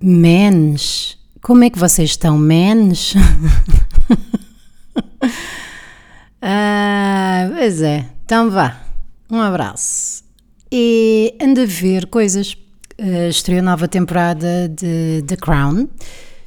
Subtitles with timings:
[0.00, 3.12] Mens, como é que vocês estão, mens?
[6.40, 8.80] ah, pois é, então vá,
[9.30, 10.24] um abraço.
[10.70, 12.56] E anda a ver coisas.
[12.98, 15.88] Uh, estreou nova temporada de The Crown.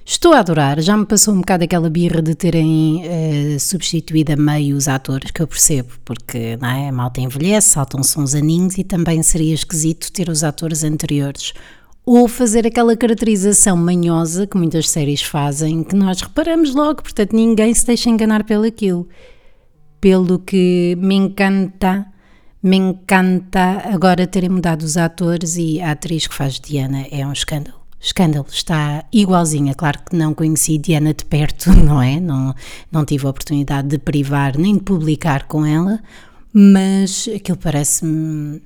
[0.08, 4.36] Estou a adorar, já me passou um bocado aquela birra de terem uh, substituído a
[4.36, 6.90] meio os atores, que eu percebo, porque não é?
[6.90, 11.54] a malta envelhece, saltam-se uns aninhos e também seria esquisito ter os atores anteriores.
[12.06, 17.74] Ou fazer aquela caracterização manhosa que muitas séries fazem, que nós reparamos logo, portanto ninguém
[17.74, 19.10] se deixa enganar pelo aquilo.
[20.00, 22.06] Pelo que me encanta,
[22.62, 27.34] me encanta agora terem mudado os atores e a atriz que faz Diana é um
[27.34, 27.85] escândalo.
[28.00, 29.74] Escândalo, está igualzinha.
[29.74, 32.20] Claro que não conheci Diana de perto, não é?
[32.20, 32.54] Não,
[32.92, 36.00] não tive a oportunidade de privar nem de publicar com ela,
[36.54, 38.62] mas aquilo parece-me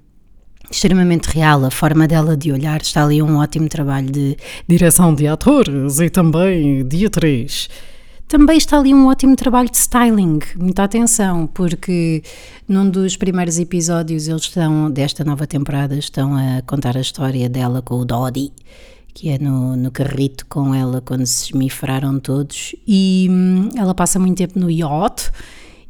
[0.69, 1.65] extremamente real.
[1.65, 6.09] A forma dela de olhar está ali um ótimo trabalho de direção de atores e
[6.09, 7.69] também de atriz.
[8.27, 12.21] Também está ali um ótimo trabalho de styling, muita atenção, porque
[12.67, 17.81] num dos primeiros episódios eles estão, desta nova temporada, estão a contar a história dela
[17.81, 18.51] com o Dodie
[19.13, 24.19] que é no, no carrito com ela quando se esmifraram todos, e hum, ela passa
[24.19, 25.31] muito tempo no yacht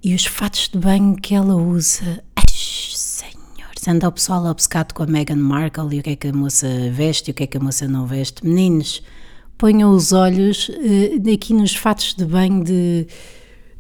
[0.04, 2.24] e os fatos de banho que ela usa.
[2.36, 6.28] Ai, senhor, anda o pessoal obcecado com a Meghan Markle e o que é que
[6.28, 8.46] a moça veste e o que é que a moça não veste.
[8.46, 9.04] Meninos,
[9.58, 13.08] ponham os olhos uh, aqui nos fatos de banho de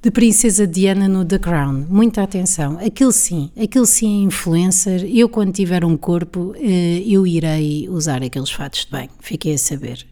[0.02, 1.86] de Princesa Diana no The Crown.
[1.90, 2.78] Muita atenção.
[2.80, 5.04] Aquilo sim, aquilo sim é influencer.
[5.04, 9.10] Eu, quando tiver um corpo, eh, eu irei usar aqueles fatos de bem.
[9.20, 10.06] Fiquei a saber.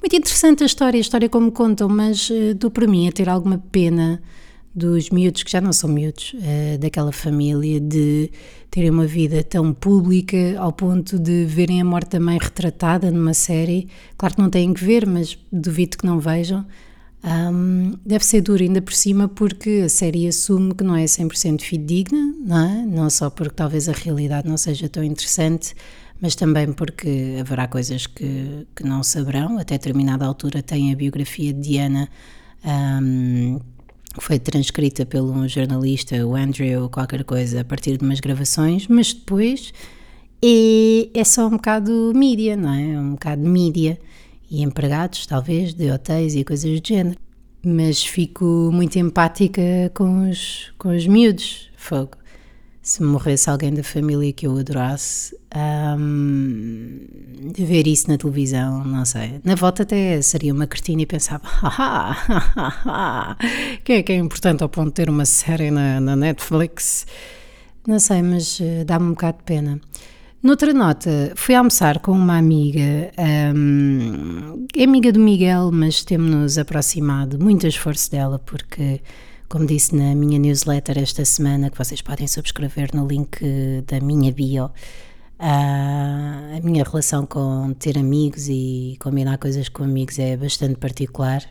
[0.00, 3.28] Muito interessante a história, a história como contam, mas eh, dou para mim a ter
[3.28, 4.22] alguma pena
[4.74, 8.30] dos miúdos, que já não são miúdos, eh, daquela família, de
[8.70, 13.34] terem uma vida tão pública ao ponto de verem a morte da mãe retratada numa
[13.34, 13.88] série.
[14.16, 16.64] Claro que não têm que ver, mas duvido que não vejam
[17.28, 21.60] um, deve ser duro ainda por cima porque a série assume que não é 100%
[21.60, 22.86] fidedigna, não é?
[22.86, 25.74] Não só porque talvez a realidade não seja tão interessante,
[26.20, 29.58] mas também porque haverá coisas que, que não saberão.
[29.58, 32.08] Até determinada altura tem a biografia de Diana,
[32.64, 33.60] um,
[34.20, 39.12] foi transcrita pelo um jornalista, o Andrew, qualquer coisa, a partir de umas gravações, mas
[39.12, 39.72] depois
[40.42, 42.98] é, é só um bocado mídia, não é?
[42.98, 43.98] Um bocado mídia
[44.50, 47.16] e empregados, talvez, de hotéis e coisas do género.
[47.64, 49.62] Mas fico muito empática
[49.94, 51.70] com os, com os miúdos.
[51.76, 52.16] Fogo.
[52.80, 55.36] Se morresse alguém da família que eu adorasse,
[55.98, 57.00] um,
[57.54, 59.40] ver isso na televisão, não sei.
[59.44, 63.36] Na volta até seria uma cortina e pensava: haha,
[63.84, 67.06] quem é que é importante ao ponto de ter uma série na, na Netflix?
[67.86, 69.80] Não sei, mas uh, dá-me um bocado de pena.
[70.40, 73.10] Noutra nota, fui almoçar com uma amiga,
[73.54, 74.17] um,
[74.80, 79.00] é amiga do Miguel, mas temos-nos aproximado, muito esforço dela, porque,
[79.48, 83.40] como disse na minha newsletter esta semana, que vocês podem subscrever no link
[83.88, 84.70] da minha bio, uh,
[85.40, 91.42] a minha relação com ter amigos e combinar coisas com amigos é bastante particular.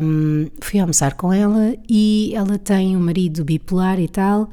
[0.00, 4.48] Um, fui almoçar com ela e ela tem um marido bipolar e tal,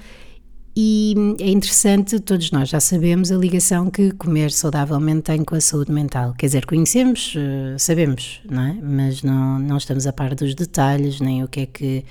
[0.78, 5.62] e é interessante, todos nós já sabemos a ligação que comer saudavelmente tem com a
[5.62, 6.34] saúde mental.
[6.38, 8.74] Quer dizer, conhecemos, eh, sabemos, não é?
[8.74, 12.06] Mas não, não estamos a par dos detalhes, nem o que é que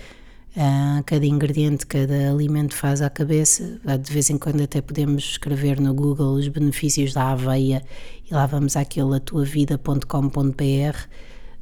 [0.57, 3.79] uh, cada ingrediente, cada alimento faz à cabeça.
[4.01, 7.83] De vez em quando até podemos escrever no Google os benefícios da aveia
[8.31, 10.99] e lá vamos àquele atuavida.com.br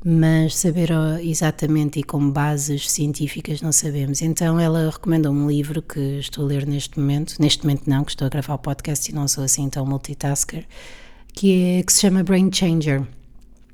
[0.05, 0.91] mas saber
[1.23, 4.21] exatamente e com bases científicas não sabemos.
[4.21, 8.11] Então ela recomendou um livro que estou a ler neste momento, neste momento não, que
[8.11, 10.67] estou a gravar o podcast e não sou assim tão multitasker,
[11.33, 13.03] que, é, que se chama Brain Changer.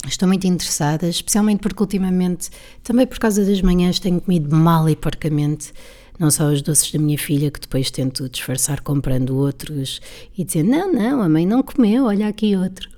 [0.06, 2.50] Estou muito interessada, especialmente porque ultimamente,
[2.84, 5.72] também por causa das manhãs, tenho comido mal e porcamente
[6.18, 10.00] não só os doces da minha filha, que depois tento disfarçar comprando outros
[10.36, 12.97] e dizer: não, não, a mãe não comeu, olha aqui outro.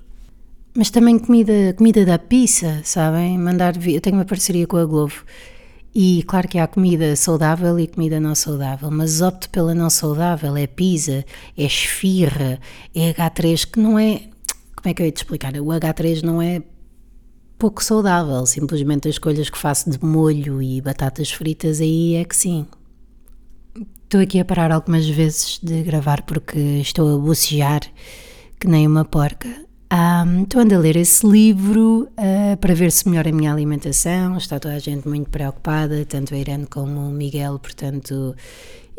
[0.75, 3.37] Mas também comida, comida da pizza, sabem?
[3.37, 3.94] Mandar vir.
[3.94, 5.14] Eu tenho uma parceria com a Globo.
[5.93, 10.56] E claro que há comida saudável e comida não saudável, mas opto pela não saudável.
[10.56, 11.25] É pizza,
[11.58, 12.61] é esfirra,
[12.94, 14.22] é H3, que não é.
[14.76, 15.52] Como é que eu ia te explicar?
[15.55, 16.62] O H3 não é
[17.58, 22.34] pouco saudável, simplesmente as escolhas que faço de molho e batatas fritas aí é que
[22.37, 22.67] sim.
[24.05, 27.82] Estou aqui a parar algumas vezes de gravar porque estou a bocejar
[28.58, 29.49] que nem uma porca
[30.42, 34.37] estou a ler esse livro uh, para ver se melhora a minha alimentação.
[34.37, 38.34] Está toda a gente muito preocupada, tanto a Irene como o Miguel, portanto,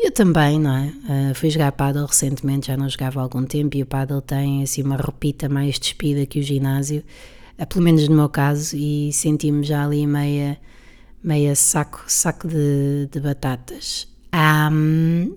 [0.04, 0.86] Eu também, não é?
[1.30, 4.60] Uh, fui jogar paddle recentemente, já não jogava há algum tempo e o paddle tem
[4.60, 7.04] assim uma roupita mais despida que o ginásio,
[7.56, 10.58] uh, pelo menos no meu caso, e senti-me já ali meia,
[11.22, 14.08] meia saco, saco de, de batatas.
[14.34, 15.36] Um,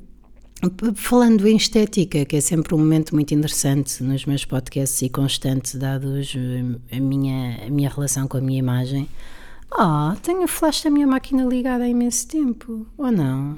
[0.96, 5.78] falando em estética, que é sempre um momento muito interessante nos meus podcasts e constante,
[5.78, 6.34] dados
[6.92, 9.08] a minha, a minha relação com a minha imagem.
[9.72, 13.56] Oh, tenho o flash da minha máquina ligada há imenso tempo, ou não?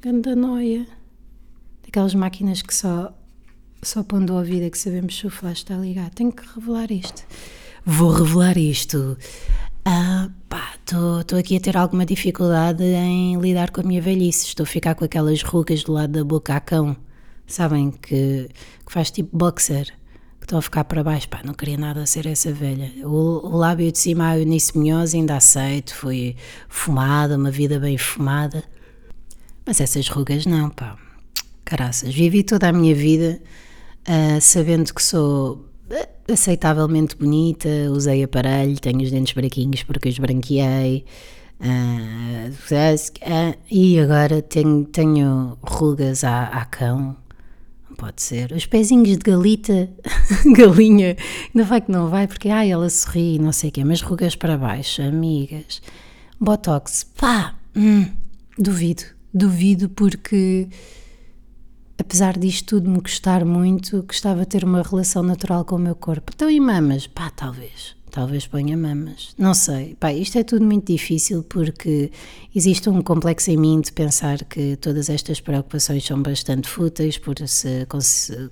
[0.00, 0.86] Ganda noia.
[1.84, 3.12] Daquelas máquinas que só,
[3.82, 6.14] só pondo a ouvido é que sabemos se o flash está ligado.
[6.14, 7.22] Tenho que revelar isto.
[7.84, 9.16] Vou revelar isto.
[9.88, 14.46] Ah, pá, estou aqui a ter alguma dificuldade em lidar com a minha velhice.
[14.46, 16.96] Estou a ficar com aquelas rugas do lado da boca a cão.
[17.46, 17.92] Sabem?
[17.92, 18.48] Que,
[18.84, 19.86] que faz tipo boxer.
[20.40, 21.28] Que estão a ficar para baixo.
[21.28, 22.90] Pá, não queria nada ser essa velha.
[23.06, 25.94] O, o lábio de cima, a Eunice Munhoz, ainda aceito.
[25.94, 26.34] Foi
[26.68, 28.64] fumada, uma vida bem fumada.
[29.64, 30.96] Mas essas rugas não, pá.
[31.64, 33.40] Caraças, vivi toda a minha vida
[34.08, 35.64] uh, sabendo que sou
[36.28, 41.04] aceitavelmente bonita, usei aparelho, tenho os dentes branquinhos porque os branqueei.
[41.58, 47.16] Uh, uh, e agora tenho, tenho rugas à, à cão.
[47.96, 48.52] Pode ser.
[48.52, 49.88] Os pezinhos de galita,
[50.54, 51.16] galinha,
[51.54, 54.36] não vai que não vai, porque ai, ela sorri, não sei o quê, mas rugas
[54.36, 55.80] para baixo, amigas.
[56.38, 58.06] Botox, pá, hum,
[58.58, 60.68] duvido duvido porque
[61.98, 65.94] apesar disto tudo me gostar muito, gostava de ter uma relação natural com o meu
[65.94, 66.32] corpo.
[66.34, 67.06] Então, e mamas?
[67.06, 67.96] Pá, talvez.
[68.10, 69.34] Talvez ponha mamas.
[69.36, 69.94] Não sei.
[70.00, 72.10] Pá, isto é tudo muito difícil porque
[72.54, 77.36] existe um complexo em mim de pensar que todas estas preocupações são bastante fúteis por
[77.46, 77.86] se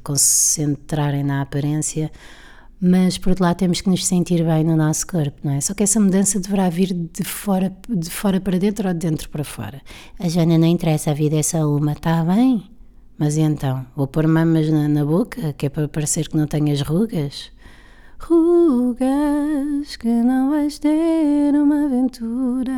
[0.02, 2.11] concentrarem na aparência
[2.87, 5.61] mas por outro lado temos que nos sentir bem no nosso corpo, não é?
[5.62, 9.31] Só que essa mudança deverá vir de fora, de fora para dentro ou de dentro
[9.31, 9.81] para fora.
[10.19, 12.74] A Jana não interessa, a vida é só uma, está bem?
[13.16, 16.81] Mas então, vou pôr mamas na, na boca, que é para parecer que não tenhas
[16.81, 17.52] rugas?
[18.19, 22.72] Rugas que não vais ter uma aventura.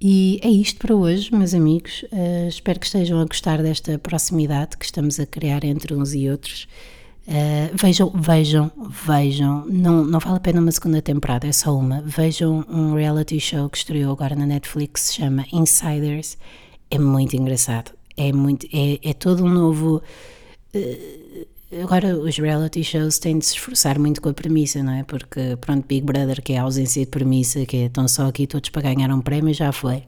[0.00, 2.04] E é isto para hoje, meus amigos.
[2.12, 6.28] Uh, espero que estejam a gostar desta proximidade que estamos a criar entre uns e
[6.28, 6.68] outros.
[7.26, 8.70] Uh, vejam, vejam,
[9.06, 9.64] vejam.
[9.66, 12.02] Não, não vale a pena uma segunda temporada, é só uma.
[12.02, 16.36] Vejam um reality show que estreou agora na Netflix, se chama Insiders.
[16.90, 18.03] É muito engraçado.
[18.16, 20.02] É, muito, é, é todo um novo.
[20.74, 21.46] Uh,
[21.82, 25.02] agora, os reality shows têm de se esforçar muito com a premissa, não é?
[25.02, 28.46] Porque, pronto, Big Brother, que é a ausência de premissa, que é, estão só aqui
[28.46, 30.04] todos para ganhar um prémio, já foi.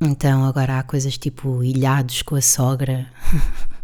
[0.00, 3.06] Então, agora há coisas tipo ilhados com a sogra.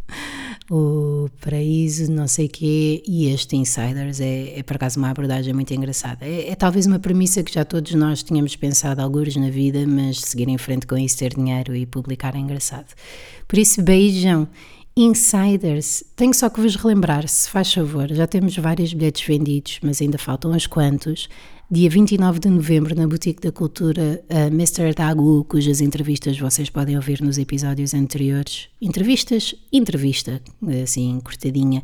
[0.74, 5.52] o Paraíso, não sei o quê, e este Insiders é, é por acaso uma abordagem
[5.52, 6.24] muito engraçada.
[6.24, 10.20] É, é, talvez uma premissa que já todos nós tínhamos pensado alguns na vida, mas
[10.20, 12.86] seguir em frente com isso, ter dinheiro e publicar é engraçado.
[13.46, 14.48] Por isso, beijam.
[14.96, 20.02] Insiders, tenho só que vos relembrar, se faz favor, já temos vários bilhetes vendidos, mas
[20.02, 21.28] ainda faltam uns quantos
[21.72, 24.92] dia 29 de novembro, na Boutique da Cultura, a Mr.
[24.94, 28.68] Dagu, cujas entrevistas vocês podem ouvir nos episódios anteriores.
[28.78, 30.42] Entrevistas, entrevista,
[30.82, 31.82] assim, cortadinha,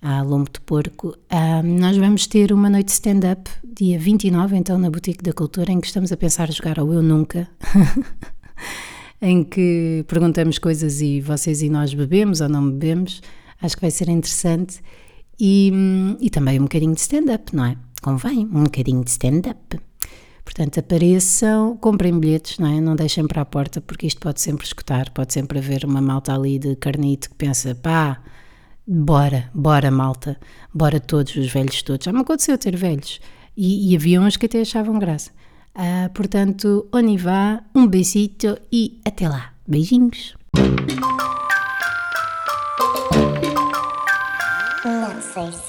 [0.00, 1.16] a lombo de porco.
[1.64, 5.88] Nós vamos ter uma noite stand-up, dia 29, então, na Boutique da Cultura, em que
[5.88, 7.48] estamos a pensar jogar ao Eu Nunca.
[9.20, 13.22] em que perguntamos coisas e vocês e nós bebemos ou não bebemos.
[13.60, 14.80] Acho que vai ser interessante.
[15.38, 15.70] E,
[16.20, 17.76] e também um bocadinho de stand-up, não é?
[18.06, 19.80] convém um bocadinho de stand-up.
[20.44, 22.80] Portanto, apareçam, comprem bilhetes, não é?
[22.80, 26.32] Não deixem para a porta, porque isto pode sempre escutar, pode sempre haver uma malta
[26.32, 28.22] ali de carnito que pensa, pá,
[28.86, 30.38] bora, bora malta,
[30.72, 32.04] bora todos, os velhos todos.
[32.04, 33.20] Já me aconteceu ter velhos.
[33.56, 35.32] E, e havia uns que até achavam graça.
[35.78, 39.52] Ah, portanto, Onivá, um besito e até lá.
[39.68, 40.34] Beijinhos.
[44.84, 45.66] Não sei se.